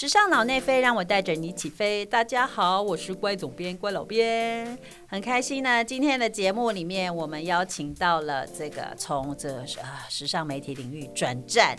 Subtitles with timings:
[0.00, 2.06] 时尚脑内飞，让我带着你起飞。
[2.06, 5.84] 大家好，我是乖总编乖老编，很开心呢。
[5.84, 9.66] 今天的节目里面，我们邀请到了这个从这呃
[10.08, 11.76] 时尚媒体领域转战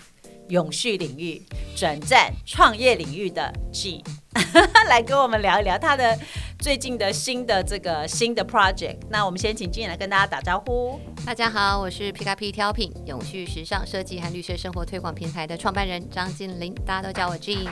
[0.52, 1.42] 永续领域、
[1.78, 4.04] 转战创业领域的 G，
[4.90, 6.20] 来跟我们聊一聊他的
[6.60, 8.98] 最近的新的这个新的 project。
[9.10, 11.00] 那我们先请 G 来跟大家打招呼。
[11.26, 17.70] 大家好，我是 P 卡 P 挑品永续时尚设计和绿色生活推广平台的创办人张金玲，大家都叫我 Jean。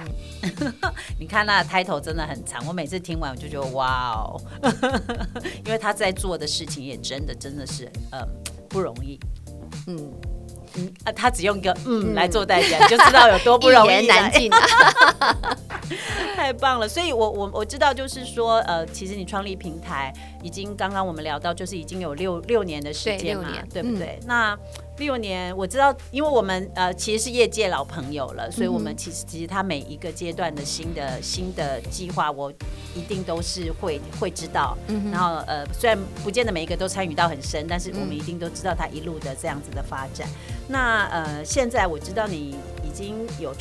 [1.20, 4.42] 你看那 title 真的很长，我每次听完我就觉得哇哦，
[5.66, 8.26] 因为他在做的事情也真的真的是嗯
[8.70, 9.20] 不容易。
[9.88, 10.10] 嗯
[10.80, 14.60] 嗯啊，他只用一个嗯来做代言，就知道有多不容易，一言难尽啊。
[16.36, 24.20] 太棒了，所以我我我知道，就是说，呃，其实你创立平台已经刚刚我们聊到，就是已经有六六年的时间嘛，对不对？
[24.26, 24.58] 那
[25.00, 32.52] 六年，我知道，因为我们呃其实是业界老朋友了，所以我们其实其实他每一个阶段的新的新的计划，我
[32.94, 34.78] 一定都是会会知道。
[35.12, 40.28] 然后呃，虽然不见得每一个都参与到很深，但是我们一定都知道他一路的这样子的发展。
[40.68, 43.56] 那呃，现在我知道你已经有。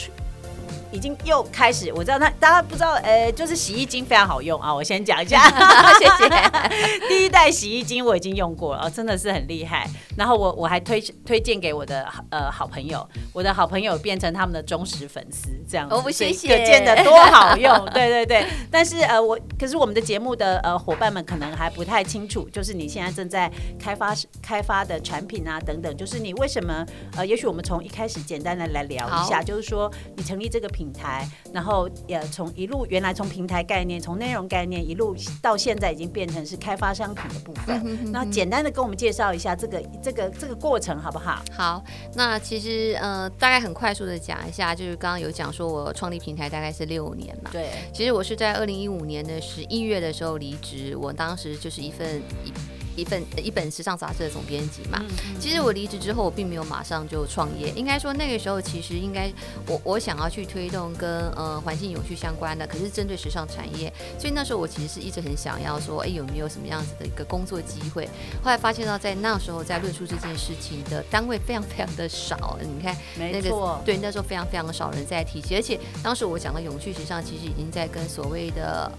[0.91, 4.75] 已经又开始，我知道他大家不知道，呃，就是洗衣精非常好用啊。
[4.75, 5.39] 我先讲一下，
[5.99, 6.29] 谢谢。
[7.09, 9.89] 第一代洗衣精我已经用过了，哦真的是很厉害。
[10.17, 17.73] 然后我我还推推荐给我的呃好朋友，我的好朋友变成他们的忠实粉丝，这样子，谢谢，可见的多好用。
[17.93, 26.85] 对对对，但是呃我可是我们的节目的呃伙伴们可能还不太清楚，就是你现在正在开发开发的产品啊等等，就是你为什么
[27.17, 30.69] 呃，也许我们从一开始简单的来聊一下，就是说你成立这个。
[30.79, 38.13] 平台，然后也从一路原来从平台概念，从内容概念一路到现在已经变成是开发商品的部分。
[38.13, 41.43] 那简单的跟我们介绍一下这个这个这个过程好不好？
[41.53, 41.83] 好，
[42.15, 47.51] 那其实呃大概很快速的讲一下，就是刚刚有讲说我创立平台大概是六年嘛。
[47.53, 52.53] 对，其实我是在二零一五年的十一月的时候离职，我当时就是一份一。
[52.99, 55.01] 一份一本时尚杂志的总编辑嘛，
[55.39, 57.71] 其实我离职之后，我并没有马上就创业。
[57.77, 59.33] 应该说那个时候，其实应该
[59.67, 68.07] 我我想要去推动跟呃环境永续相关的，可是针对时尚产业，所以那时候我其实是一直很想要说，哎，有没有什么样子的一个工作机会？
[68.43, 72.59] 后来发现到在那时候在论述这件事情的单位非常非常的少。
[72.61, 78.91] 你看，那个对，那时候非常非常的少人在提起，而且当时我讲的永续时尚，其实已经在跟所谓的。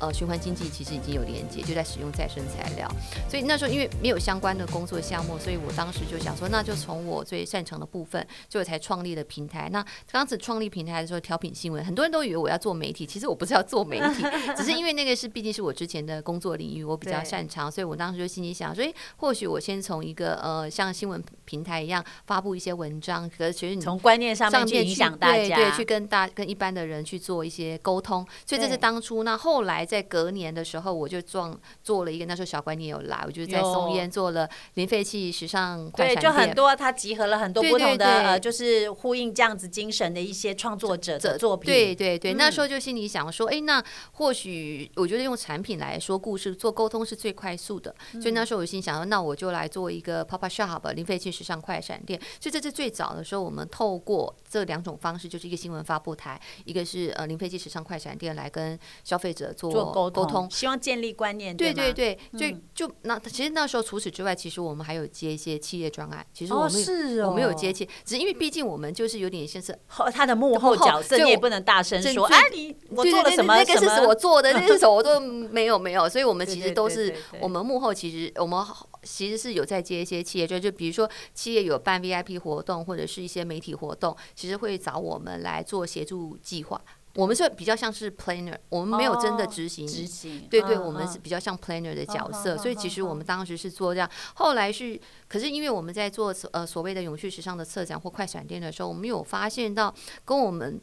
[0.00, 2.88] 呃，循环经济其实已经有连接，就在使用再生材料。
[3.28, 9.68] 所以那时候因为没有相关的工作项目，所以我当时就想说，那就从我最擅长的部分，所以我才创立了平台。
[9.72, 14.22] 那当时创立平台的时候，调品新闻，很多人都以为我要做媒体，其实我不是要做媒体，
[14.56, 28.24] 只是因为那个是毕竟是我之前的工作领域，我比较擅长，所以我当时就心里想，所以或许我先从一个呃像新闻平台一样发布一些文章，可是其实你从观念上面去影响大家，对，去跟大跟一般的人去做一些沟通。
[28.46, 29.24] 所以这是当初。
[29.24, 29.87] 那后来。
[29.88, 41.66] 在隔年的时候，我就做做了一个，那时候小观念有来，我就在松烟做了零废弃时尚快对，就很多，它集合了很多不同的呃，就是呼应这样子精神的一些创作者的作品。
[41.72, 43.82] 对对对，那时候就心里想说，哎，那
[44.12, 52.20] 或许我觉得用产品来说故事、做沟通是最快速的，所以那时候我心想说，那我就来做一个 Up Shop 零废弃时尚快闪店。
[52.38, 59.77] 所以这是最早的时候，我们透过这两种方式，就是一个新闻发布台，一个是呃零废弃时尚快闪店来跟消费者做。
[59.86, 61.56] 沟沟通，希望建立观念。
[61.56, 66.24] 对对对，就就那其实那时候除此之外，其实我们还有接一些企业专案。
[66.32, 69.76] 其实我们是我们有接些，只是因为毕竟我们就是有点像是
[70.12, 72.26] 他的幕后角色，你也不能大声说。
[72.26, 73.56] 啊，你我做了什么？
[73.56, 76.08] 那个是我做的，那个什么我都没有没有。
[76.08, 78.64] 所以我们其实都是我们幕后，其实我们
[79.02, 86.80] 其实是有在接一些企业，就就比如说企业有办 VIP 活动或者是一些媒体活动，其实会找我们来做协助计划。
[87.18, 89.84] 我们是比较像是 planner，我们没有真的执行。
[89.84, 94.08] 执行，对对，我们是比较像 planner 的角色，所以其实我们当时是做这样。
[94.34, 94.96] 后来是，
[95.26, 99.92] 可是因为我们在做呃所谓的永续时尚的策展或快闪店的时候，我们有发现到
[100.24, 100.80] 跟我们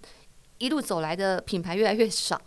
[0.58, 2.42] 一路走来的品牌越来越少，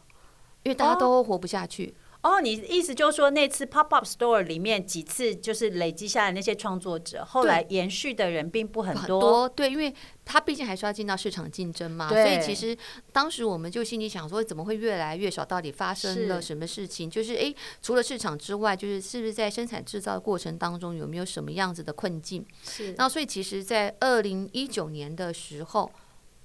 [0.64, 1.94] 因为大家都活不下去。
[2.20, 9.48] 哦，你意思就是说，那次 pop up store 里面几次就是累积下来那些创作者，后来延续的人并不很多。
[9.48, 9.94] 对，因为
[10.30, 12.76] 他毕竟还是要进到市场竞争嘛，所以其实
[13.10, 15.42] 当时我们就心里想说，怎么会越来越少？
[15.42, 17.08] 到底发生了什么事情？
[17.08, 22.44] 就是诶，除了市场之外，就是是不是在生产制造的过程当中有没有什么样子的困境？
[22.62, 22.94] 是。
[22.98, 25.90] 那所以其实，在二零一九年的时候。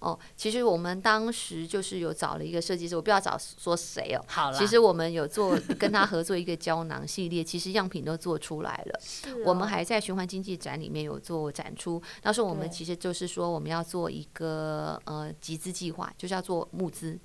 [0.03, 4.21] 哦，其实我们当时就是有找了一个设计师，我不要找说谁哦。
[4.27, 8.99] 好其实我们有做跟他合作一个胶囊系列，其实样品都做出来了。
[9.45, 12.01] 我们还在循环经济展里面有做展出。
[12.23, 17.17] 那时候我们其实就是说我们要做一个呃集资计划，就是要做募资。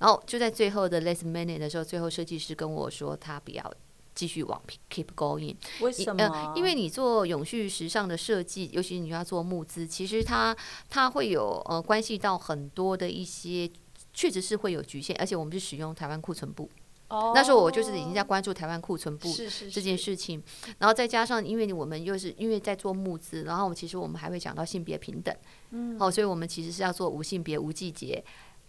[0.00, 3.72] 然后就在最后的 last minute 的时候，最后设计师跟我说他不要。
[4.16, 4.60] 继续往
[4.90, 6.54] keep going，为什么？
[6.56, 10.56] 因为你做永续时尚的设计，尤其你要做募资，其实它
[10.88, 13.70] 它会有呃关系到很多的一些，
[14.14, 15.14] 确实是会有局限。
[15.18, 16.70] 而且我们是使用台湾库存部，
[17.08, 19.30] 哦，那时候我就是已经在关注台湾库存部
[19.70, 20.42] 这件事情。
[20.78, 25.36] 然后再加上，因为我们又是因为在做募资，然后其实我们还会讲到性别平等，
[25.72, 28.24] 嗯，哦，所以我们其实是要做无性别无季节。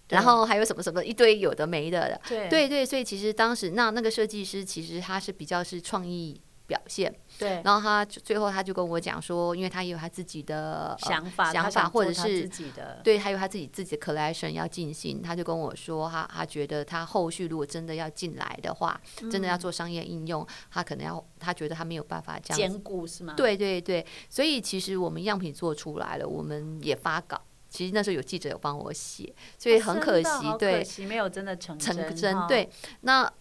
[0.10, 7.62] 然后还有什么什么一堆有的没的，对对对，所以其实当时那那个设计师其实他是比较是创意表现，对。
[7.64, 19.00] 然后他最后他就跟我讲说，因为他也有他自己的想法，想法或者是自己的对，还有他自己自己的 collection 要进行，他就跟我说，他他觉得他后续如果真的要进来的话，
[19.32, 23.34] 真的要做商业应用，他可能要他觉得他没有办法这样兼顾是吗？
[23.38, 27.42] 对对对，所以其实我们样品做出来了，我们也发稿。
[27.78, 32.36] 其实那时候有记者有帮我写，所以很可惜，对，可惜没有真的成成真。
[32.48, 32.68] 对，
[33.02, 33.32] 那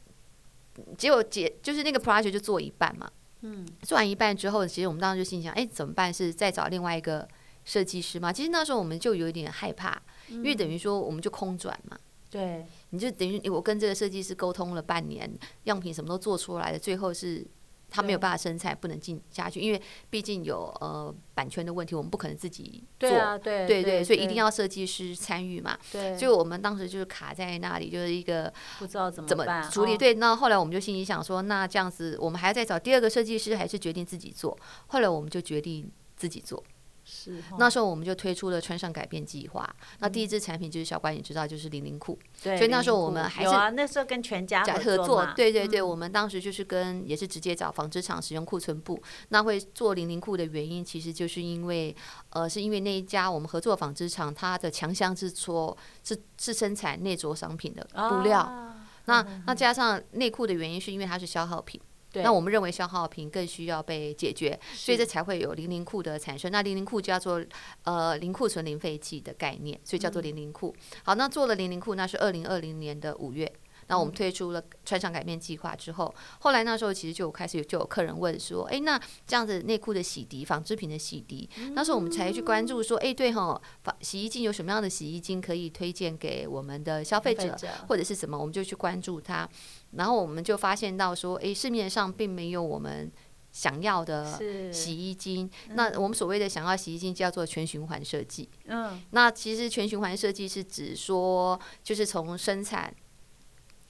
[0.99, 3.11] 结果结就是那个 project 就做一半嘛，
[3.41, 6.13] 嗯，做完一半之后，其实我们当时就心想，哎，怎么办？
[6.13, 7.27] 是再找另外一个
[7.65, 8.31] 设计师吗？
[8.31, 9.99] 其实那时候我们就有点害怕，
[10.29, 11.99] 因为等于说我们就空转嘛，
[12.31, 15.35] 对，你就等于我跟这个设计师沟通了半年，
[15.65, 17.47] 样品什么都做出来了，最后是。
[17.91, 19.81] 他没有办法生产，不能进下去，因为
[20.11, 25.79] 毕竟有呃版权的问题，我们不可能自己做，对对对，所以一定要设计师参与嘛。
[25.93, 29.97] 对，所以我们当时就是卡在那里，就是一个不知道怎么怎么处理。
[29.97, 34.59] 对，那后来我们就心里想说，那这样子我们还要再找第二个设计师，还是决定自己做？
[34.89, 36.63] 后来我们就决定自己做。
[37.09, 39.77] 是，那时候我们就推出了穿上改变计划。
[40.01, 42.19] 那第一支产品就是小关，你知道，就是零零裤。
[42.43, 45.25] 对，所以那时候我们还是啊，那时候跟全家合作。
[45.37, 49.01] 对对对，我们当时就是跟也是直接找纺织厂使用库存布。
[49.29, 51.95] 那会做零零裤的原因，其实就是因为
[52.31, 58.75] 呃，是因为那一家我们合作纺织厂，它的强项是说，是是生产内着商品的布料。
[59.05, 61.81] 那那加上内裤的原因，是因为它是消耗品。
[62.23, 66.51] 那我们认为消耗品更需要被解决，所以这才会有零零库的产生。
[66.51, 67.45] 那零零库叫做
[67.85, 70.75] 呃零库存零废弃的概念，所以叫做零零库。
[71.03, 73.51] 好，那做了零零库，那是二零二零年的五月。
[73.89, 83.61] 那我们推出了穿上改变计划之后，后来那时候其实就开始就有客人问说，哎，那这样子内裤的洗涤、纺织品的洗涤，那时候我们才去关注说，哎，对哈，
[84.01, 87.57] 洗衣精有什么样的洗衣精可以推荐给我们的消费者，
[87.89, 89.49] 或者是什么，我们就去关注它，
[89.93, 93.11] 然后我们就发现到说，哎，市面上并没有我们
[93.53, 95.49] 想要的洗衣精。
[95.69, 98.49] 那我们所谓的想要洗衣精叫做全循环设计。
[98.67, 102.93] 嗯，那其实全循环设计是指说，就是从生产。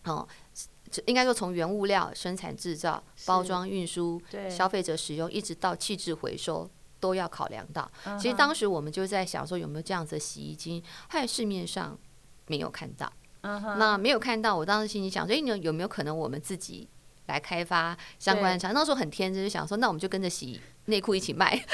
[0.07, 0.27] 哦，
[1.05, 6.71] 应该说从原物料生产、制造、包装、运输、消费者使用，一直到弃置回收，
[7.01, 7.91] 都要考量到。
[8.19, 10.83] 其实当时我们就在想说，有没有这样子的洗衣精？
[11.11, 11.99] 在市面上
[12.47, 13.13] 没有看到。
[13.43, 16.89] 那没有看到，我当时心里想说，哎，你有没有可能我们自己
[17.27, 18.73] 来开发相关的厂？
[18.73, 21.65] 那时候很天真，就想说，那我们就跟着洗内裤一起卖。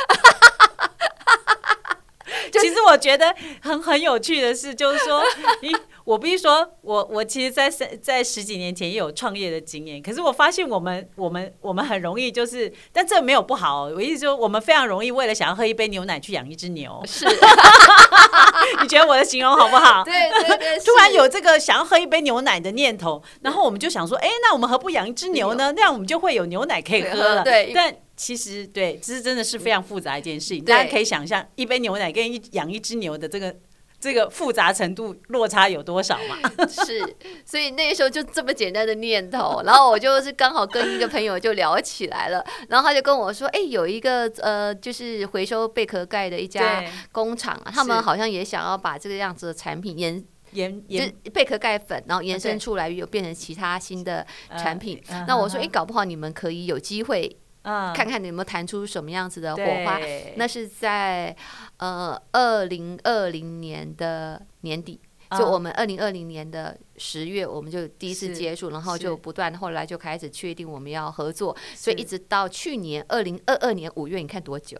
[2.52, 5.22] 其实我觉得很很有趣的是，就是说，
[5.62, 5.81] 咦。
[6.04, 10.02] 我必须说，我我其实，在在十几年前也有创业的经验。
[10.02, 13.84] 可是我发现，我们我们我们很容易就是，但这没有不好。
[13.84, 17.00] 我意思说，我们非常容易为了想要喝一杯牛奶去养一只牛。
[17.06, 17.24] 是，
[18.82, 20.02] 你觉得我的形容好不好？
[20.04, 20.78] 对对对。
[20.84, 25.72] 突然有这个想要喝一杯牛奶的念头，然后我们就想说，哎，那我们何不养一只牛呢？
[25.76, 27.44] 那样我们就会有牛奶可以喝了。
[27.44, 27.70] 对。
[27.74, 30.64] 但其实，对，这是真的是非常复杂一件事情。
[30.64, 33.54] 大家可以想象，一杯牛奶跟一养一只牛的这个。
[34.02, 36.36] 这个复杂程度落差有多少嘛？
[36.66, 36.98] 是，
[37.46, 46.82] 所以那时候就这么简单的念头，然后我就是刚好跟一个朋友就聊起来了，然后他就跟我说：“哎，有一个呃，就是回收贝壳盖的一家
[47.12, 54.26] 工厂啊，他们好像也想要把这个样子的产品延延延贝壳盖粉，然后延伸出来，有变成其他新的
[54.58, 55.00] 产品。
[55.28, 60.00] 那我说：哎，搞不好你们可以有机会。”看看你有没有弹出什么样子的火花？
[60.36, 61.36] 那是在
[61.76, 65.00] 呃二零二零年的年底，
[65.38, 74.76] 就我们二零二零年的十月，我们就第一次接触，然后就不断后来就开始确定我们要合作，所以一直到去年二零二二年五月，你看多久？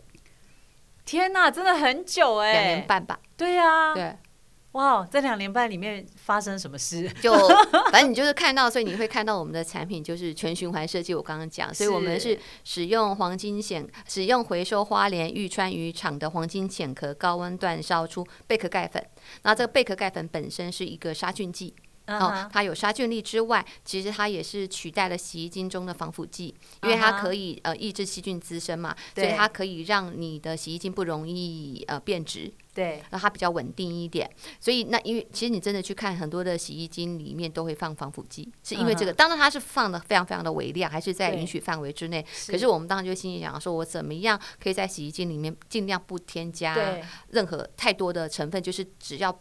[1.05, 3.19] 天哪，真的很久哎，两年半吧？
[3.37, 4.17] 对呀，对。
[4.73, 7.09] 哇，这两年半里面发生什么事？
[7.21, 7.33] 就
[7.93, 11.14] 反正你就是看到，所以你会看到我们的产品就是全循环设计。
[11.14, 19.05] 我刚刚讲，所以我们是使用黄金蚬，使用回收花莲玉川渔场的黄金浅壳，高温煅烧出贝壳钙粉。
[19.43, 21.75] 那这个贝壳钙粉本身是一个杀菌剂。
[22.09, 26.52] 哦，它有杀菌力之外，其实它也是取代了洗衣精中的防腐剂，
[26.83, 34.31] 因为它可以呃抑制细菌滋生嘛，所以它可以让你的洗衣精不容易呃变质，对，那它比较稳定一点。
[34.59, 39.12] 所以那因为其实你真的去看很多的洗衣精里面都会放防腐剂，是因为这个。
[39.12, 42.25] 当然它是放的非常非常的微量，还是在允许范围之内。
[42.49, 46.76] 可是我们当时就心里想说，我怎么样可以在洗衣精里面尽量不添加
[47.31, 49.38] 任何太多的成分，就是只要。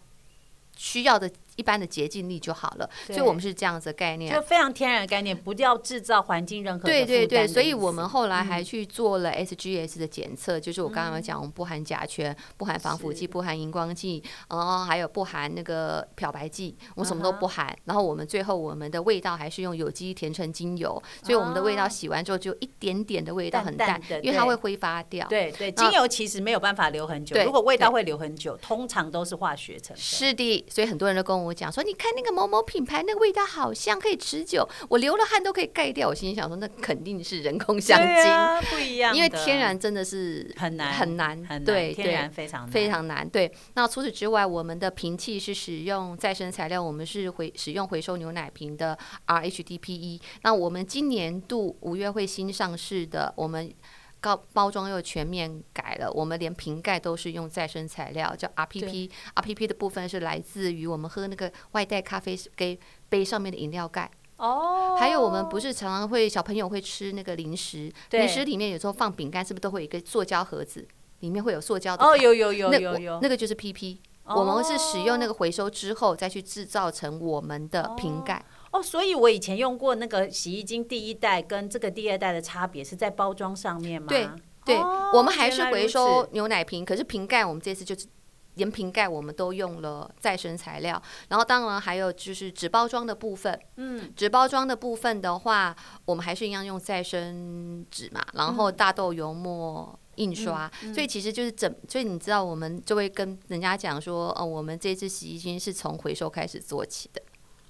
[0.77, 17.75] 需要的一般的洁净力就好了，所以我们是这样子的概念，就非常天然的概念，不要制造环境任何对对对，所以我们后来还去做了 SGS 的检测，就是我刚刚讲，我们不含甲醛，不含防腐剂，不含荧光剂，哦，还有不含那个漂白剂，我什么都不含。
[17.85, 25.27] 然后我们最后我们的味道还是用有机甜橙精油，所以我们的味道洗完之后就一点点的味道很淡，因为它会挥发掉。
[25.27, 29.97] 对对，精油其实没有办法留很久，如果味道会留很久，通常都是化学成分。
[29.97, 30.65] 是的。
[30.69, 36.09] 所以很多人都跟我讲说，你看那个某某品牌，那个味道好像，可以持久，我流了汗都可以盖掉。
[36.09, 43.27] 我心里想说，那肯定是人工香精，不一样，因为天然真的是很难很难，对，天然非常非常难。
[43.27, 50.19] 对，那除此之外，我们的瓶器是使用再生材料，我们是回使用回收牛奶瓶的 RHDPE。
[50.43, 53.73] 那我们今年度五月会新上市的，我们。
[54.21, 64.09] 包包装又全面改了，我们连瓶盖都是用再生材料，叫 RPP，RPP 的部分是来自于我们喝那个外带咖啡给杯上面的饮料盖。
[64.37, 64.95] 哦。
[64.99, 70.87] 还有我们不是常常会小朋友会吃那个零食，零食里面有时候放饼干，是不是都会有一个塑胶盒子，
[71.21, 72.05] 里面会有塑胶的？
[72.05, 78.45] 哦，有有有有有，那个就是 PP，我们是使用那个回收之后再去制造成我们的瓶盖。
[78.71, 84.07] 哦，所以我以前用过那个洗衣精第一代跟这个第二代的差别是在包装上面吗？
[84.07, 84.29] 对，
[84.65, 84.77] 对，
[85.13, 88.07] 我们还是回收牛奶瓶，可是瓶盖我们这次就是
[88.55, 95.75] 连瓶盖我们都用了再生材料，然后当然还有就是纸包装的部分，嗯，纸包装的部分的话，
[96.05, 107.21] 我们还是一样用再生纸嘛，然后大豆油墨印刷，所以其实就是整，所以你知道我们就会跟人家讲说，哦，我们这次洗衣精是从回收开始做起的。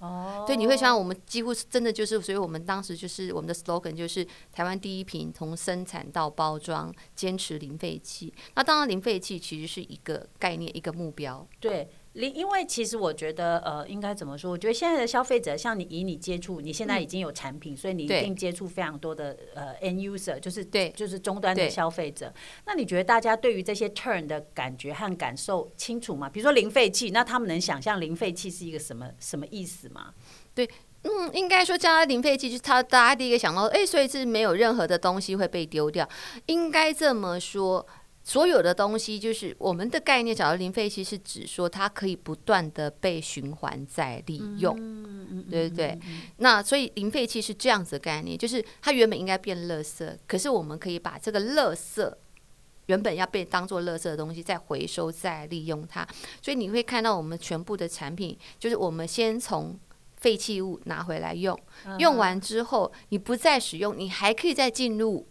[0.01, 8.34] 哦，对，你会想，我们几乎是真的就是，所以我们当时就是我们的 slogan 就是台湾第一瓶，从生产到包装，坚持零废弃。
[8.55, 11.48] 那当然，零废弃其实是一个概念，一个目标。
[11.60, 11.88] 对。
[12.13, 14.51] 因因为其实我觉得呃应该怎么说？
[14.51, 22.34] 我觉得现在的消费者像你以你接触，你现在已经有产品，所以你一定接触非常多的呃 end user，就是对，就是终端的消费者。
[22.65, 26.30] 那你觉得大家对于这些 turn 的感觉和感受清楚吗？
[26.30, 30.13] 比如说零废弃，那他们能想象零废弃是一个什么什么意思吗？
[30.53, 30.70] 对，
[31.03, 36.08] 嗯，应该说加零废弃，就是他大家第一个想到，哎，所以是没有任何的东西会被丢掉，
[36.48, 37.88] 应该这么说。
[38.24, 44.75] 所有的东西就是我们的概念，讲到零废弃是指说它可以不断的被循环再利用，
[45.50, 46.00] 对对对。
[46.38, 52.13] 那所以零废弃是这样子的概念，就是它原本应该变垃圾，可是我们可以把这个垃圾
[52.86, 56.08] 原本要被当做垃圾的东西再回收再利用它。
[56.44, 59.80] 所以你会看到我们全部的产品，就是我们先从
[60.18, 61.60] 废弃物拿回来用，
[61.98, 65.25] 用完之后你不再使用，你还可以再进入。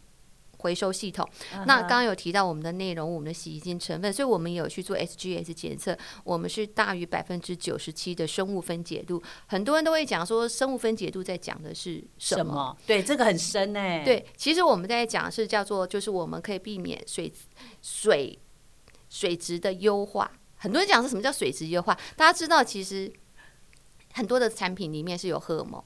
[0.60, 1.28] 回收系统，
[1.66, 9.22] 那刚刚有提到我们的内容，我们的洗衣精成分，所以我们有去做 SGS 检测，我们是大于百分之九十七的生物分解度。
[9.46, 12.76] 很多人都会讲说，生物分解度在讲的是什么？
[12.86, 13.80] 对，这个很深呢。
[14.04, 17.32] 对，其实我们在讲是叫做，就是我们可以避免水
[17.80, 18.38] 水
[19.08, 20.30] 水质的优化。
[20.56, 21.98] 很多人讲是什么叫水质优化？
[22.16, 23.10] 大家知道，其实
[24.12, 25.82] 很多的产品里面是有荷尔蒙，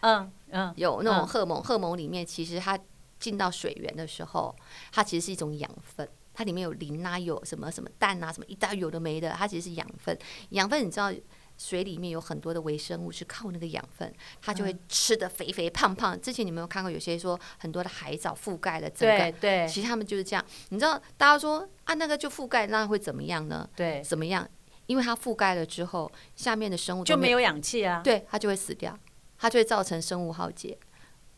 [0.00, 2.76] 嗯嗯，有那种荷尔蒙，荷尔蒙里面其实它。
[3.18, 4.54] 进到水源的时候，
[4.92, 10.16] 它其实是一种养分，它里面有磷啊，有什么什么氮啊，什么一大有的没的，它其实是养分。
[10.50, 11.12] 养分你知道，
[11.56, 16.20] 水里面有很多的微生物是靠那个养分，它就会吃的肥肥胖胖。
[16.20, 20.44] 之前你没有看过有些说很多的海藻覆盖了整个，对对，其实他们就是这样。
[20.68, 23.68] 你知道大家说啊，那个就覆盖，那会怎么样呢？
[23.74, 24.48] 对，怎么样？
[24.86, 28.96] 因为它覆盖了之后，下面的生物就没有氧气啊，对，它就会死掉，
[29.36, 30.78] 它就会造成生物浩劫。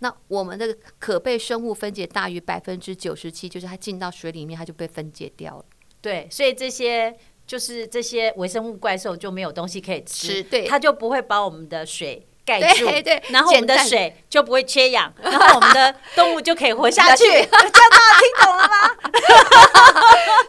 [0.00, 5.64] 那我们的可被生物分解大于百分之九十七，就是它进到水里面，它就被分解掉了。
[6.00, 7.14] 对，所以这些
[7.46, 17.24] 就是这些微生物怪兽就没有东西可以吃，对，它就不会把我们的水盖住，对，然后我们的水就不会缺氧，然后我们的动物就可以活下去。
[17.28, 18.74] 这样大家听懂了吗？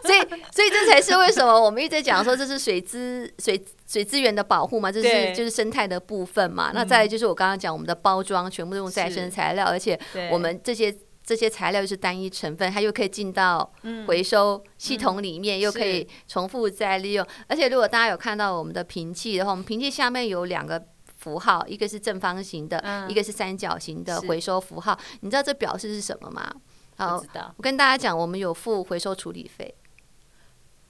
[0.02, 6.70] 所以，所以这才是为什么我们一直讲说这是水资水水资源的保护嘛，这是就是生态的部分嘛。
[6.72, 13.70] 那再来就是我刚刚讲我们的包装全部都用再生材料，而且我们这些这些材料又是单一成分，它又可以进到
[14.06, 17.26] 回收系统里面，又可以重复再利用。
[17.48, 20.82] 而且如果大家有看到我们的瓶器的话，我们瓶器下面有两个
[21.18, 24.98] 符号，一个是正方形的，一个是三角形的回收符号。
[25.20, 26.50] 你知道这表示是什么吗？
[26.96, 27.22] 好，
[27.58, 29.74] 我跟大家讲，我们有付回收处理费，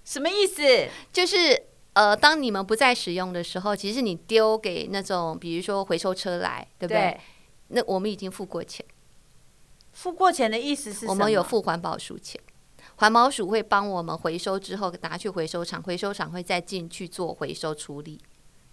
[0.04, 0.62] 什么意思？
[1.12, 1.60] 就是
[1.94, 7.20] 呃，当你们不再使用的时候，其实你丢给那种，比如说回收车来，对不对？
[7.68, 8.84] 那我们已经付过钱，
[9.92, 12.40] 付过钱的意思是，我们有付环保署钱，
[12.96, 18.20] 环保署会帮我们回收之后拿去回收厂，回收厂会再进去做回收处理。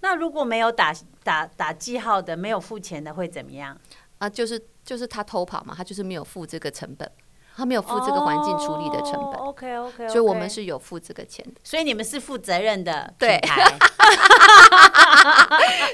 [0.01, 3.77] 那如果没有打打打记号的，没有付钱的会怎么样？
[4.19, 7.09] 啊，就是就是他偷跑嘛，他就是没有付这个成本。
[7.59, 13.37] 他没有付这个环境处理的成本，OK OK，所以我们是有付这个钱的，所以你们是负责任的对，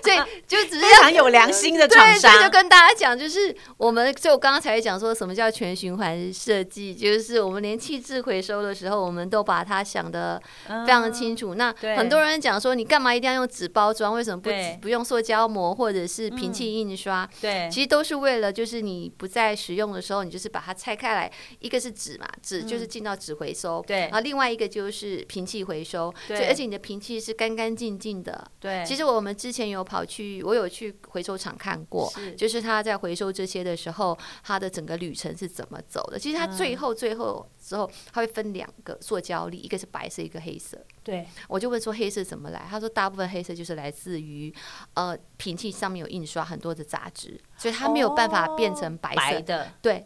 [0.03, 0.17] 所以
[0.48, 10.39] 就只是非常有良心的厂商，就跟大家讲，就是我们就我刚刚才讲说什么叫全循环设计，就是我们连气质回收的时候，我们都把它想的
[10.86, 11.55] 非常清楚。
[11.55, 14.13] 那很多人讲说，你干嘛一定要用纸包装？
[14.13, 17.27] 为什么不不用塑胶膜或者是平气印刷？
[17.41, 21.31] 对，其实都是为了，就是你不再使用的时候，你就是把它拆开来。
[21.59, 28.83] 一个是纸嘛，纸就是进到纸回收，对，然后另外一个就是瓶器回收，对，而且你的瓶器是干干净净的，对。
[28.85, 36.19] 其实我们之前有跑去，我有去回收厂看过，就是他在回收这些的时候，他的整个旅程是怎么走的。
[36.19, 40.77] 其实他最后最后之后，他会分两个塑胶粒，一个是白色，一个黑色。
[41.03, 44.53] 对，我就问说黑色怎么来，他说大部分黑色就是来自于
[44.93, 50.05] 呃瓶器上面有印刷很多的杂质，所以它没有办法变成白色的，对。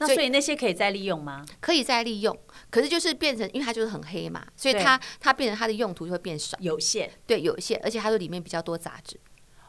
[0.00, 1.44] 那所以那些可以再利用吗？
[1.60, 2.38] 可以再利用，
[2.70, 9.18] 可是就是变成，因为它就是很黑嘛，所以它它变成它的用途就会变少，有限，对，有限，而且它说里面比较多杂质，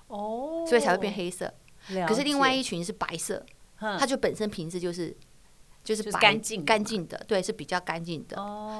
[0.05, 1.51] 哦，所以才会变黑色。
[2.07, 3.43] 可是另外一群是白色，
[3.79, 5.17] 它就本身瓶子就是
[5.83, 8.37] 就是干净干净的，对，是比较干净的。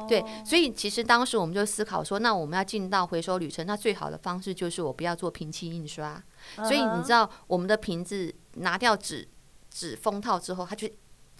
[0.08, 6.24] 对，所以其实当时我们就思考说，那我们要进到回收旅程，那最好的方式就是我不要做瓶器印刷。
[6.58, 9.27] 所以你知道，我们的瓶子拿掉纸
[9.72, 10.88] 纸封套之后，它就。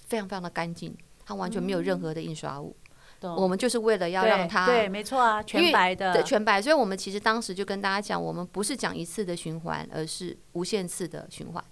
[0.10, 0.94] 非常非常的干净，
[1.26, 2.76] 它完全没有任何的印刷物。
[3.22, 6.62] 我们就是为了要让它对，没错啊，全白的，对全白。
[6.62, 11.64] 所以，我们其实当时就跟大家讲，我们不是讲一次的循环，而是无限次的循环。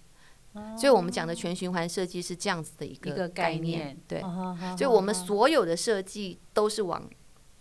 [0.75, 3.95] 所以我们讲的全循环设计是这样子的一个概念。
[4.07, 4.21] 对，
[4.75, 7.07] 所以我们所有的设计都是往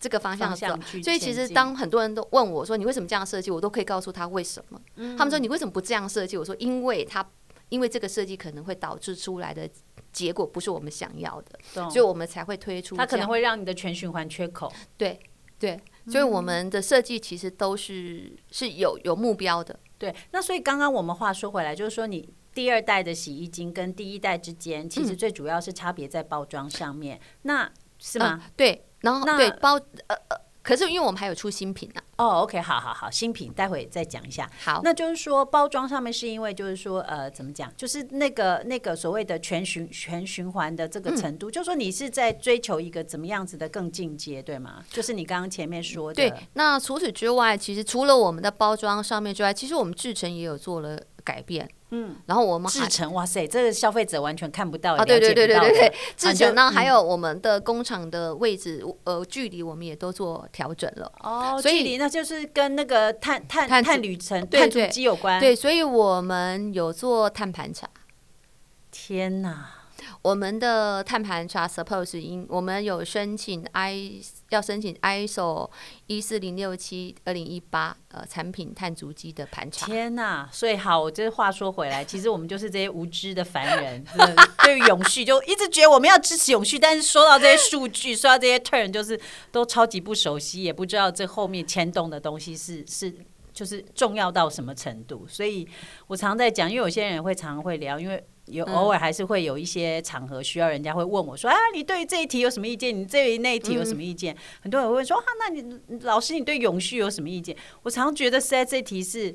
[0.01, 0.67] 这个方向走。
[1.05, 4.81] 所以，其实当很多人都问我说：“你为什么这样设计？”我都可以告诉他为什么。
[5.17, 7.25] 他们说：“你为什么不这样设计？”我说：“因为它，
[7.69, 9.69] 因为这个设计可能会导致出来的。”
[10.13, 11.59] 结果不是我们想要的，
[11.91, 12.97] 所以我们才会推出。
[12.97, 14.73] 它可能会让你的全循环缺口。
[14.97, 15.21] 对
[15.59, 19.79] 对，所以我们的设计其实都是是有有目标的。
[19.99, 28.43] 对，那所以刚刚我们话说回来，就是说你第二代的洗衣精跟第一代之间，其实最主要是差别在包装上面，那是吗？
[28.57, 29.75] 对，然后对包
[30.07, 30.46] 呃呃。
[30.67, 32.01] 可是因为我们还有出新品呢。
[32.17, 34.51] 哦，OK，好好好，新品待会再讲一下。
[34.65, 44.83] 好，那就是说包装上面是因为就是说呃怎么讲，就是那个那个所谓的全循全循环的这个程度，就是说你是在追求一个怎么样子的更进阶，对吗？
[44.91, 46.15] 就是你刚刚前面说的。
[46.15, 51.71] 对，那除此之外，其实除了我们的包装上面之外，其实我们制成也有做了改变。
[51.91, 55.05] 嗯，然后我们制成，哇塞，这个消费者完全看不到啊！
[55.05, 61.13] 对对对对对对，制成呢，还有我们的工厂的位置，呃，距离我们也都做调整了。
[61.21, 65.39] 哦，距离那就是跟那个碳碳碳旅程、碳足迹有关。
[65.39, 67.89] 对，所以我们有做碳盘查。
[68.91, 69.71] 天哪！
[70.23, 75.69] 我们的碳盘查，suppose 因我们有申请 I 要申请 ISO
[76.07, 79.87] 一四零六七二零一八呃产品碳足迹的盘查。
[79.87, 80.49] 天呐！
[80.53, 84.05] 所以好，我这话说回来，其实我们就是这些无知的凡人，
[84.63, 93.13] 对于永续就一直觉得我们要支持永续，但是说到这些数据，说到这些 turn，就是都超级不熟悉，也不知道这后面牵动的东西是是
[93.53, 95.27] 就是重要到什么程度。
[95.29, 95.69] 所以
[96.07, 98.25] 我常在讲，因为有些人会常常会聊，因为。
[98.47, 102.97] 有偶尔还是会有一些场合需要人家会问我说啊，你对这一题有什么意见？
[102.97, 104.37] 你对那一题有什么意见？
[104.61, 107.57] 很多人会说啊，那你老师你对永续有什么意见？
[107.83, 109.35] 我常觉得这题是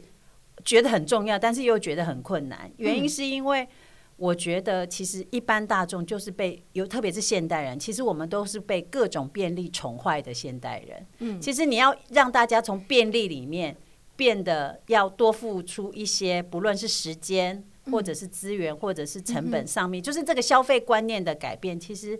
[0.64, 2.72] 觉得很重要，但是又觉得很困难。
[2.78, 3.68] 原因是因为
[4.16, 11.06] 我觉得其实一般大众就是被有，特别是现代人，其实我们都是被各种便利宠坏的现代人。
[11.20, 13.76] 嗯，其实你要让大家从便利里面
[14.16, 17.66] 变得要多付出一些，不论是时间。
[17.86, 22.20] 或者是资源，或者是成本上面，就是这个消费观念的改变，其实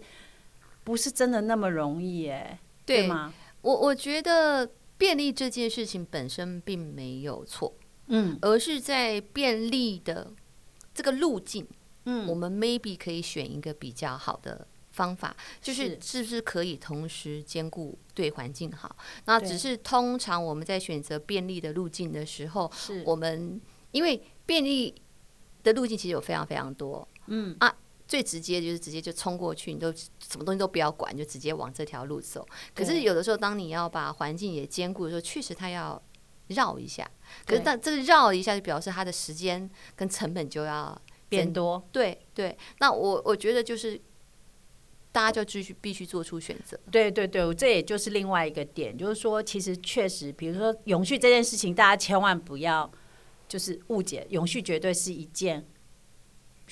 [0.84, 3.34] 不是真的那么容易哎，对吗？
[3.62, 7.74] 我我觉得便利这件事情本身并没有错，
[8.08, 10.32] 嗯，而是在便利的
[10.94, 11.68] 这个路径，
[12.06, 15.98] 嗯，我们 maybe 可以选一个比较好的方法，就是。
[16.02, 18.96] 是不是可以同时兼顾对环境好？
[19.26, 23.04] 那只是通常我们在选择便利的路径的时候，是。
[23.06, 24.94] 我们因为便利
[25.64, 27.76] 的路径其实有非常非常多，嗯啊。
[28.08, 32.46] 最直接就是直接就冲过去，你都什么东西都不要管，就直接往这条路走。
[32.76, 36.02] 可是有的时候，当你要把环境也兼顾的时候，确实它要
[36.48, 37.10] 绕一下。
[37.46, 41.82] 可是但这个绕一下，就表示它的时间跟成本就要变多。
[41.90, 43.98] 对对，那我我觉得就是
[45.14, 46.78] 大家就继续必须做出选择。
[46.92, 52.92] 对对对，这也就是另外一个点，就是说，其实确实，比如说永续这件事情，大家千万不要
[53.52, 55.66] 就是误解，永续绝对是一件。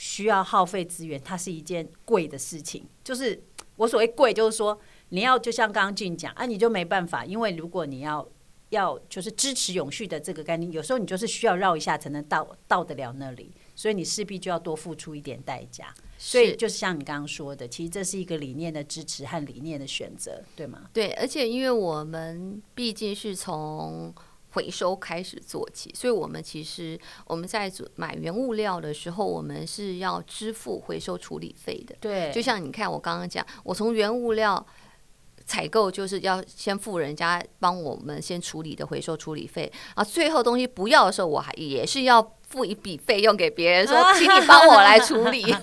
[0.01, 2.87] 需要耗费资源，它是一件贵的事情。
[3.03, 3.37] 就是
[3.75, 8.25] 我所谓贵，就是说你要就像刚刚俊讲啊，你就没办法，因为如果你要
[8.69, 15.93] 要就是支持永续的这个概念，有时候你就是需要绕一下才能到到得了那里，所以你势必就要多付出一点代价。
[16.17, 20.89] 所以就是像你刚刚说的，其实这是一个理念的支持和理念的选择，对吗？
[20.93, 24.13] 对，而且因为我们毕竟是从。
[24.51, 31.95] 回收开始做起，所以我们其实我们在买原物料的时候，我们是要支付回收处理费的。
[31.99, 34.65] 对，就像你看，我刚刚讲，我从原物料
[35.49, 45.43] 采购就是要先付人家帮我们先处理的回收处理费啊，最后东西不要的时候，我还也是要付一笔费用给别人， 说请你帮我来处理。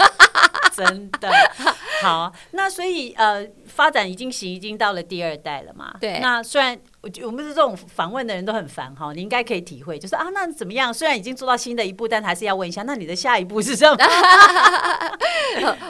[0.77, 1.31] 真的
[2.03, 5.95] 好，那所以呃，发展已经行，已经到了第二代了嘛。
[5.99, 10.93] 对，那虽然我我们是这种访问的人都很烦哈，你应该可以体会，就是啊，那怎么样？
[10.93, 13.97] 虽然已经做到新的一步，但还是要问一下，那你的下一步是什么？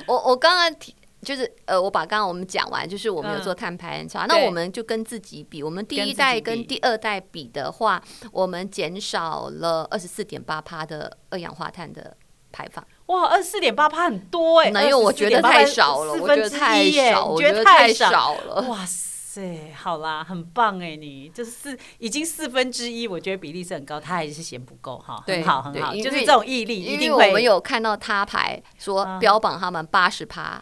[0.07, 8.03] 我我刚刚提就是呃，我把刚刚我们讲完，就是我们有做碳排查，那我们就跟自己比，我们第一代跟第二代比的话，
[8.33, 12.17] 我们减少了二十四点八帕的二氧化碳的
[12.53, 12.87] 排放。
[13.07, 18.35] 哇，二十四点八趴很多哎，因为我觉得太少了，我觉得太少，我觉得太少？
[18.35, 18.63] 了。
[18.69, 30.61] 哇塞，好啦，很棒哎，你就是四已经四分之一，我觉得比例是很高，他还是嫌不够哈，很好很好，就是这种毅力，一定我们有看到他牌说标榜他们八十趴，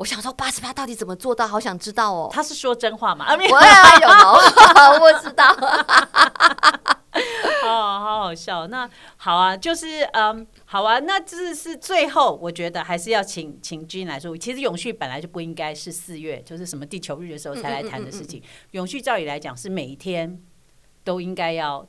[0.00, 1.46] 我想说八十趴到底怎么做到？
[1.46, 2.30] 好想知道哦。
[2.32, 3.26] 他是说真话吗？
[3.28, 3.52] 我也有，
[5.04, 5.44] 我知道。
[7.64, 8.66] 哦，好好笑。
[8.68, 10.98] 那好啊，就是嗯，好啊。
[11.00, 14.34] 那这是最后，我觉得还是要请请君来说。
[14.38, 18.42] 其实永续本来就不应该是四月，就是什么地球日的时候才来谈的事情。
[18.70, 20.40] 永续照理来讲，是每一天
[21.04, 21.86] 都应该要。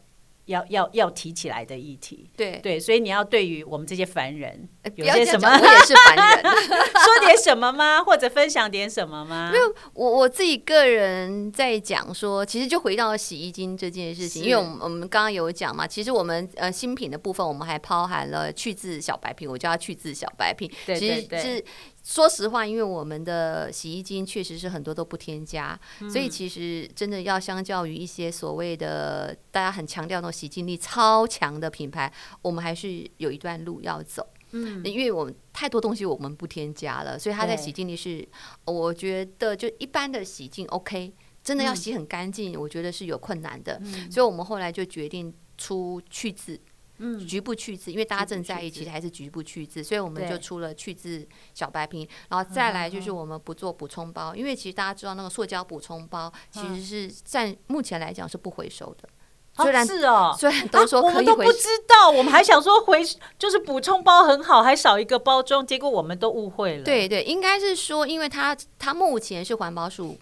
[0.52, 5.50] 要要要提起来的议题，对对，所以你要对于我们这些凡人有些什么？
[5.50, 8.04] 我也是凡人， 说点什么吗？
[8.06, 9.52] 或者分享点什么吗？
[9.54, 21.64] 因为我我自己个人在讲说，其实就回到洗衣精这件事情，因为我们我们刚刚有讲嘛，其实我们呃新品的部分，我们还包含了去渍小白瓶，我叫它去渍小白瓶，其实是。
[22.04, 25.80] 说实话，因为我们的洗衣精确实是很多都不添加，
[26.12, 32.12] 所以其实真的要相较于一些所谓的大家很强调那种洗净力超强的品牌，
[32.42, 34.28] 我们还是有一段路要走。
[34.54, 38.28] 嗯，因为我们太多东西我们不添加了，所以它在洗净力是，
[38.66, 43.82] 我觉得就一般的洗净 OK，真的要洗很干净，我觉得是有困难的。
[44.10, 46.60] 所以我们后来就决定出去渍。
[47.28, 59.10] 局部去渍，因为大家正在意，其实还是局部去渍，所以我们就出了去渍小白瓶，然后再来就是我们不做补充包，因为其实大家知道那个塑胶补充包其实是在目前来讲是不回收的，
[59.64, 63.02] 虽然是哦，虽然都说可以回收，我们都不知道，我们还想说回
[63.38, 66.84] 就是补充包很好，还少一个包装，结果我们都误会了。
[66.84, 70.18] 对对，应该是说，因为它它目前是环保署。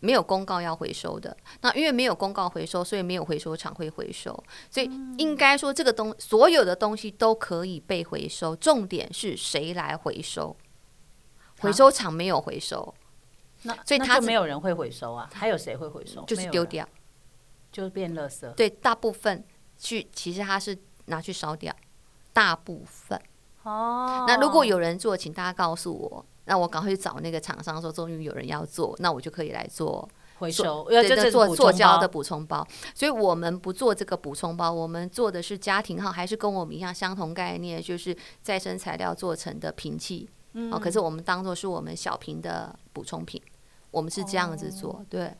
[0.00, 4.32] 没有公告要回收的，那因为没有公告回收，所以没有回收厂会回收，
[4.70, 10.56] 所以应该说这个东所有的东西都可以被回收，重点是谁来回收？
[11.58, 12.94] 回收厂没有回收，
[13.62, 15.28] 那所以他就没有人会回收啊？
[15.32, 16.22] 还有谁会回收？
[16.26, 16.88] 就是丢掉，
[17.72, 18.48] 就是变垃圾。
[18.52, 19.44] 对，大部分
[19.76, 21.74] 去其实他是拿去烧掉，
[22.32, 23.20] 大部分。
[23.64, 26.24] 哦，那如果有人做，请大家告诉我。
[26.48, 30.08] 那我赶快去找那个厂商，说终于有人要做，那我就可以来做
[30.38, 32.66] 回收，对，做做胶的补充包。
[32.94, 40.28] 所以我们不做这个补充包，我们做的是家庭号，还是跟我们一样相同概念，就是再生材料做成的瓶器。
[40.72, 43.40] 哦，可是我们当做是我们小瓶的补充品，
[43.90, 45.32] 我们是这样子做，对。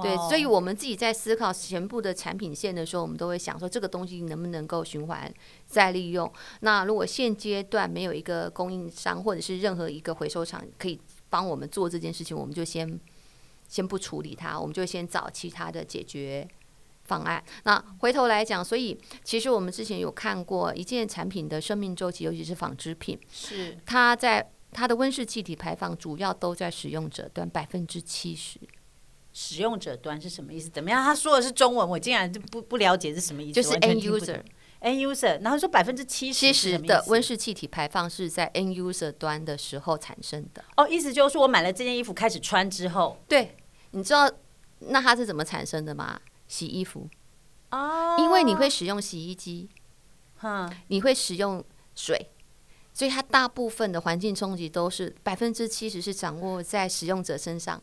[0.00, 5.30] 对，所以我们自己在思考全部的产品线的时候，我们都会想说这个东西能不能够循环
[5.66, 6.32] 再利用。
[6.60, 12.98] 那如果现阶段没有一个供应商或者是任何一个回收厂可以帮我们做这件事情，我们就先
[13.68, 16.48] 先不处理它，我们就先找其他的解决
[17.04, 17.44] 方案。
[17.64, 28.58] 那回头来讲，所以其实我们之前有看过一件产品的生命周期，尤其是纺织品，是它在它的温室气体排放主要都在使用者端百分之七十。
[29.32, 30.68] 使用者端是什么意思？
[30.68, 31.02] 怎么样？
[31.02, 33.52] 他说的是中文，我竟然就不不了解是什么意思。
[33.54, 40.62] 就是 end user，end user，然后说百分之七十的温室气体排放是在 end user 端的时候产生的。
[40.76, 43.56] 哦，意思就是说我买了这件衣服开始穿之后，对，
[43.92, 44.30] 你知道
[44.80, 46.20] 那它是怎么产生的吗？
[46.46, 47.08] 洗衣服
[47.70, 49.70] 哦，因为你会使用洗衣机，
[50.36, 51.64] 哈，你会使用
[51.94, 52.28] 水，
[52.92, 57.80] 所以它大部分的环境冲击都是百分之七十是掌握在使用者身上。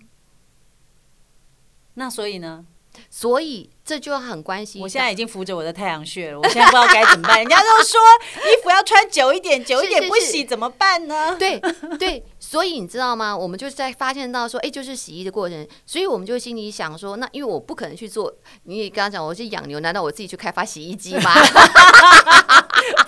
[1.99, 2.63] 那所以呢？
[3.09, 4.81] 所以这就很关心。
[4.81, 7.37] 我现在已经扶着我的太阳穴了，我现在不知道该怎么办。
[7.39, 7.99] 人家都说
[8.37, 11.35] 衣服要穿久一点，久一点不洗怎么办呢？
[11.37, 11.59] 对
[11.99, 13.35] 对，所以你知道吗？
[13.35, 18.33] 我们就是在发现到说，哎，就是洗衣的过程，所以我们就心里想说，那因为我不可能去做。
[18.63, 21.33] 你也刚刚讲，我是养牛，难道我自己去开发洗衣机吗？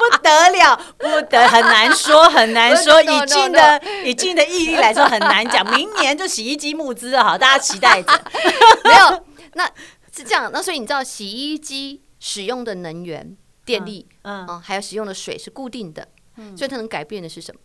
[0.10, 3.00] 不得了，不得很难说，很难说。
[3.04, 5.64] 以进的以进的毅力来说，很难讲。
[5.72, 8.12] 明年就洗衣机募资好，大家期待着。
[8.84, 9.66] 没有，那
[10.16, 10.50] 是这样。
[10.52, 17.62] 那所以你知道，洗衣机使用的能源、电力，嗯，还有使用的水是固定的，嗯，所以它能改变的是什么？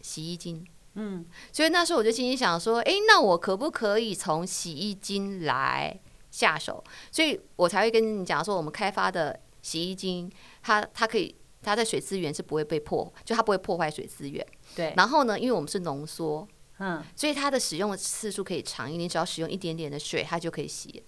[0.00, 1.26] 洗衣精，嗯。
[1.52, 5.98] 所以那时候我就心里想说，哎，那我可不可以从洗衣精来
[6.30, 6.82] 下手？
[7.10, 10.30] 所以我才会跟你讲说，我们开发的洗衣精，
[10.62, 11.34] 它它可以。
[11.62, 14.44] 它在水资源是不会被破，就它不会破坏水资源。
[14.74, 14.94] 对。
[14.96, 21.02] 然后呢，因为我们是浓缩，嗯，所以它的使用的次数可以长一点，只要使用一点点的水，它就可以洗。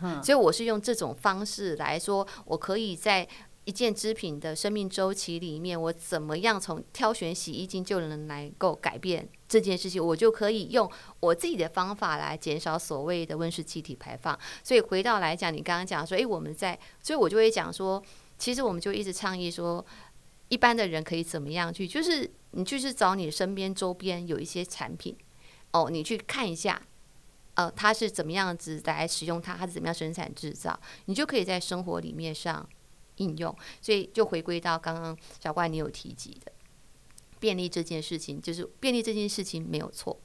[0.00, 0.22] 嗯。
[0.24, 3.28] 所以我是用这种方式来说，我可以在
[3.64, 14.38] 一件织品的生命周期里面，我怎么样从挑选洗衣精就能来够改变这件事情，我就可以用我自己的方法来减少所谓的温室气体排放。
[14.64, 18.02] 所以回到来讲，你刚刚讲说，诶，我们在，所以我就会讲说。
[18.38, 19.84] 其实我们就一直倡议说，
[20.48, 21.86] 一般的人可以怎么样去？
[21.86, 25.16] 就是你就是找你身边周边有一些产品，
[25.72, 26.80] 哦，你去看一下，
[27.54, 32.66] 呃，它是怎么样子来使用它，它是怎么样生产制造，你就可以在生活里面上
[33.16, 33.54] 应用。
[33.82, 36.52] 所以就回归到刚刚小怪你有提及的
[37.40, 40.18] 便利这件事情，就是便利这件事情没有错，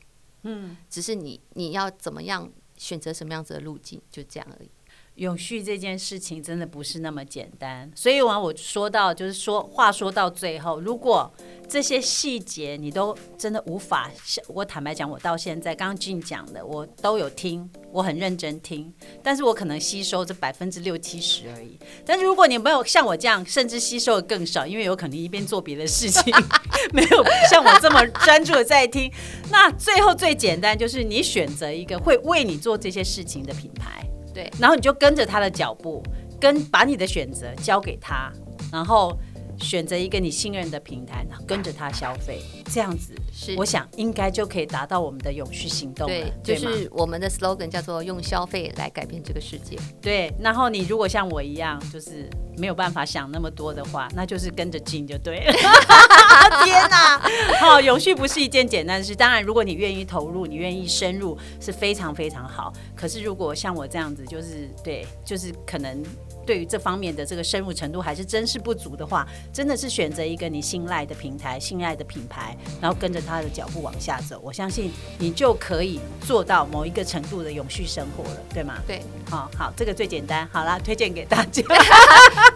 [0.44, 4.70] 嗯，只是你你要怎么样选择什么样子的路径，就这样而已。
[5.16, 11.32] 永续这件事情真的不是那么简单，所以完我说到就是说话说到最后，如果
[11.70, 14.10] 这些细节你都真的无法，
[14.48, 21.78] 我坦白讲，我到现在刚刚俊讲的我都有听，我很认真听，但是我可能吸收这百分之六七十而已。
[22.04, 26.34] 但是如果你没有像我这样，甚至吸收的更少，因为有可能一边做别的事情，
[26.92, 29.12] 没有像我这么专注的在听，
[29.52, 34.04] 那最后最简单就是你选择一个会为你做这些事情的品牌。
[34.34, 36.04] 对，然后你就跟着他的脚步，
[36.40, 38.32] 跟把你的选择交给他，
[38.72, 39.18] 然后
[39.64, 46.14] 选择一个你信任的平台，然后跟着他消费，这样子是我想应该就可以达到我们的永续行动了。
[46.44, 49.78] 对，就是我们的 slogan 叫做用消费来改变这个世界。
[50.02, 55.54] 对，然后你如果像我一样，就是没有办法想那么多的话，那就是跟着进就对了。
[56.66, 57.22] 天哪，
[57.60, 59.16] 好，永续不是一件简单的事。
[59.16, 62.72] 当然，如果你愿意投入，你愿意深入，是非常非常好。
[62.96, 66.04] 可是，如果像我这样子，就是对，就是可能。
[66.46, 78.76] 对于这方面的这个深入程度还是真是不足的话，真的是选择一个你信赖的平台、信赖的品牌，然后跟着他的脚步往下走，我相信你就可以做到某一个程度的永续生活了，对吗？
[78.86, 81.64] 对，好好，这个最简单，好啦，推荐给大家。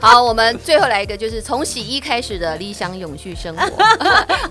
[0.01, 3.83] 好，我们最后来一个，就是从洗衣开始的理想永续生活。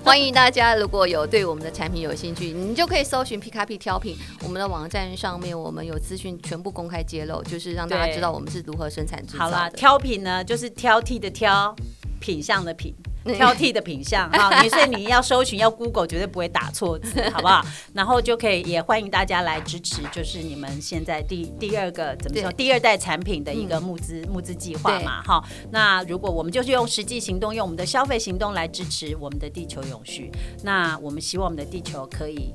[0.03, 9.26] 欢迎大家，如果有对我们的产品有兴趣，你就可以搜寻皮卡皮挑品，我们的网站上面我们有资讯全部公开揭露，就是让大家知道我们是如何生产。
[9.37, 11.75] 好啦，挑品呢，就是挑剔的挑，
[12.21, 14.63] 品相的品，挑剔的品相 哈。
[14.63, 17.65] 你所以你要搜寻要 Google 绝对不会打错字，好不好？
[17.93, 25.43] 然后就可以也欢迎大家来支持，就是你们现在第第二个怎么说第二代产品的一个募资募资计划嘛哈。
[25.71, 30.31] 那如果我们就是用实际行动，用我们的消费行动来支持我们的地球永续，
[30.63, 32.55] 那我们希望我们的地球可以。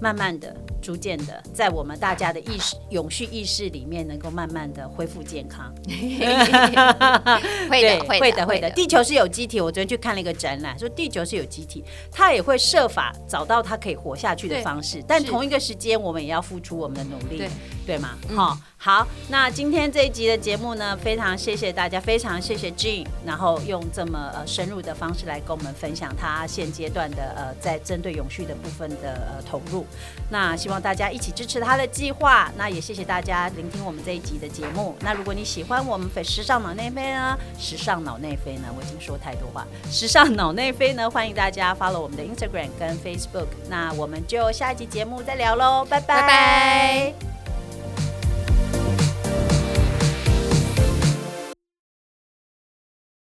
[0.00, 5.72] 慢慢的、逐渐的，在我们大家的意识、永续意识里面，能够慢慢的恢复健康。
[7.70, 8.70] 会的，会的，会的。
[8.70, 15.02] 地球是有机体，我昨天去看了一个展览，说地球是有机体，它也会设法找到它可以活下去的方式。
[15.06, 17.48] 但同一个时间，我们也要付出我们的努力。
[17.84, 18.10] 对吗？
[18.34, 29.86] 好，好，那今天这一集的节目呢，非常谢谢大家，非常谢谢 Jean，然后用这么呃深入的方式来跟我们分享他现阶段的呃在针对永续的部分的呃投入。
[30.30, 32.50] 那希望大家一起支持他的计划。
[32.56, 34.96] 那也谢谢大家聆听我们这一集的节目。
[35.00, 43.48] 那如果你喜欢我们非时尚脑内飞呢，时尚脑内飞呢，我已经说太多话，时尚脑内飞呢，欢迎大家 follow 我们的 Instagram 跟 Facebook。
[43.68, 47.43] 那我们就下一集节目再聊喽，拜拜。